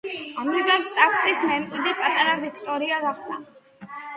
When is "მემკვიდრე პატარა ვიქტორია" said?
1.51-3.01